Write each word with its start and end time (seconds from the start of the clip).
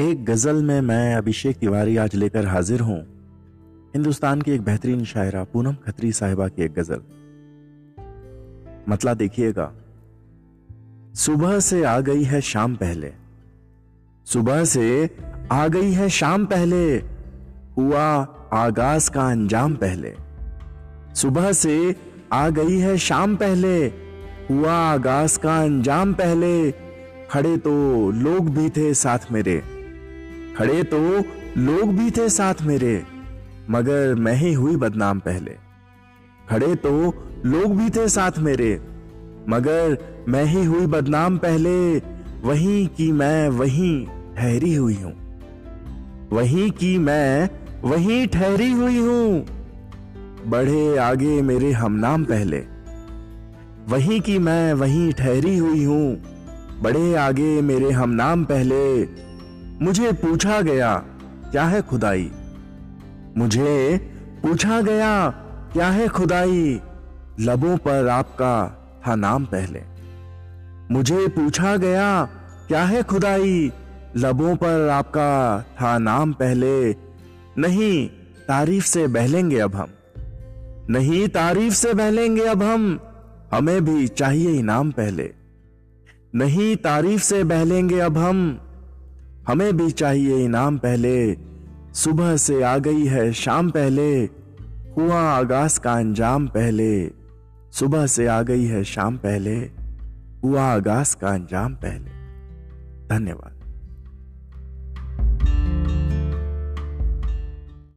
एक 0.00 0.24
गज़ल 0.24 0.62
में 0.62 0.80
मैं 0.80 1.14
अभिषेक 1.14 1.56
तिवारी 1.56 1.96
आज 1.96 2.14
लेकर 2.14 2.46
हाजिर 2.46 2.80
हूँ। 2.80 3.00
हिंदुस्तान 3.94 4.42
की 4.42 4.50
एक 4.50 4.62
बेहतरीन 4.62 5.04
शायरा, 5.04 5.44
पूनम 5.44 5.72
खत्री 5.72 6.12
साहिबा 6.12 6.48
की 6.48 6.62
एक 6.62 6.72
गज़ल। 6.72 7.00
मतला 8.88 9.14
देखिएगा। 9.14 9.72
सुबह 11.14 11.60
से 11.60 11.84
आ 11.84 12.00
गई 12.00 12.22
है 12.22 12.40
शाम 12.40 12.74
पहले। 12.74 13.12
सुबह 14.24 14.64
से 14.64 15.16
आ 15.52 15.68
गई 15.68 15.92
है 15.92 16.08
शाम 16.08 16.46
पहले। 16.46 16.96
हुआ 17.76 18.02
आगाज़ 18.52 19.10
का 19.10 19.30
अंजाम 19.30 19.74
पहले। 19.74 20.16
सुबह 21.14 21.52
से 21.52 21.96
आ 22.32 22.48
गई 22.48 22.78
है 22.78 22.98
शाम 22.98 23.36
पहले। 23.36 23.86
हुआ 24.50 24.72
आगाज़ 24.72 25.38
का 25.38 25.62
अंजाम 25.62 26.14
पहले। 26.14 26.70
खड़े 27.30 27.56
तो 27.56 28.10
लोग 28.10 28.50
भी 28.50 28.70
थे 28.70 28.94
साथ 28.94 29.18
मेरे। 29.32 29.73
खड़े 30.56 30.82
तो 30.82 30.98
लोग 31.58 31.94
भी 31.94 32.10
थे 32.10 32.28
साथ 32.28 32.62
मेरे, 32.62 33.02
मगर 33.70 34.14
मैं 34.14 34.34
ही 34.34 34.52
हुई 34.52 34.76
बदनाम 34.76 35.18
पहले। 35.18 35.56
खड़े 36.50 36.74
तो 36.74 36.90
लोग 37.46 37.76
भी 37.76 37.88
थे 37.90 38.08
साथ 38.08 38.38
मेरे, 38.38 38.74
मगर 39.48 39.96
मैं 40.28 40.44
ही 40.44 40.64
हुई 40.64 40.86
बदनाम 40.86 41.38
पहले। 41.38 41.98
वहीं 42.42 42.86
की 42.88 43.10
मैं 43.12 43.48
वहीं 43.48 44.06
ठहरी 44.36 44.74
हुई 44.74 44.94
हूँ। 44.94 45.12
वहीं 46.32 46.70
की 46.70 46.98
मैं 46.98 47.48
वहीं 47.84 48.26
ठहरी 48.26 48.72
हुई 48.72 48.98
हूँ। 48.98 49.44
बढ़े 50.46 50.96
आगे 50.98 51.42
मेरे 51.42 51.72
हमनाम 51.72 52.24
पहले। 52.24 52.62
वहीं 53.88 54.20
की 54.20 54.38
मैं 54.38 54.72
वहीं 54.74 55.12
ठहरी 55.12 55.56
हुई 55.58 55.84
हूँ। 55.84 56.16
बड़े 56.82 57.14
आगे 57.14 57.60
मेरे 57.62 57.90
हमनाम 57.90 58.44
पहले। 58.44 58.82
मुझे 59.82 60.12
पूछा 60.12 60.60
गया, 60.60 60.94
क्या 61.50 61.64
है 61.64 61.82
खुदाई? 61.82 62.32
मुझे 63.36 63.98
पूछा 64.42 64.80
गया, 64.80 65.30
क्या 65.72 65.88
है 65.88 66.08
खुदाई? 66.08 66.80
लबों 67.40 67.76
पर 67.76 68.08
आपका 68.08 68.80
था 69.06 69.14
नाम 69.14 69.44
पहले। 69.44 69.82
मुझे 70.94 71.28
पूछा 71.28 71.76
गया, 71.76 72.24
क्या 72.68 72.84
है 72.84 73.02
खुदाई? 73.02 73.72
लबों 74.16 74.56
पर 74.56 74.88
आपका 74.88 75.64
था 75.82 75.98
नाम 75.98 76.32
पहले। 76.32 76.96
नहीं, 77.58 78.08
तारीफ़ 78.48 78.86
से 78.86 79.06
बहलेंगे 79.06 79.58
अब 79.58 79.74
हम। 79.74 79.88
नहीं, 80.90 81.28
तारीफ़ 81.28 81.74
से 81.74 81.94
बहलेंगे 81.94 82.42
अब 82.42 82.62
हम। 82.62 83.00
हमें 83.52 83.84
भी 83.84 84.08
चाहिए 84.08 84.50
इनाम 84.50 84.90
पहले। 84.90 85.34
नहीं, 86.34 86.76
तारीफ़ 86.76 87.22
से 87.22 87.44
बहलेंगे 87.44 88.00
अब 88.00 88.18
हम। 88.18 88.60
हमें 89.48 89.76
भी 89.76 89.90
चाहिए 89.90 90.44
इनाम 90.44 90.78
पहले। 90.78 91.36
सुबह 91.92 92.36
से 92.36 92.62
आ 92.62 92.78
गई 92.78 93.06
है 93.06 93.32
शाम 93.32 93.70
पहले। 93.70 94.24
हुआ 94.96 95.20
आगाज़ 95.20 95.80
का 95.80 95.92
अंजाम 95.92 96.46
पहले। 96.46 97.10
सुबह 97.72 98.06
से 98.06 98.26
आ 98.26 98.42
गई 98.42 98.64
है 98.64 98.84
शाम 98.84 99.16
पहले। 99.16 99.56
हुआ 100.44 100.62
आगाज़ 100.62 101.16
का 101.16 101.28
अंजाम 101.28 101.74
पहले। 101.74 102.10
धन्यवाद। 103.08 103.53